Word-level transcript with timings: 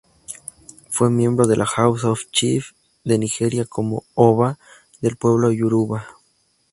Fue 0.89 1.11
miembro 1.11 1.45
de 1.45 1.55
la 1.55 1.67
""House 1.67 2.05
of 2.05 2.21
Chiefs"" 2.31 2.73
de 3.03 3.19
Nigeria 3.19 3.65
como 3.65 4.03
"Oba" 4.15 4.57
del 4.99 5.15
pueblo 5.15 5.51
Yoruba. 5.51 6.07